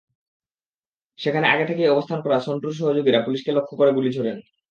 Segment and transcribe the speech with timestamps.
[1.19, 4.37] সেখানে আগে থেকেই অবস্থান করা সন্টুর সহযোগীরা পুলিশকে লক্ষ্য করে গুলি ছোড়েন।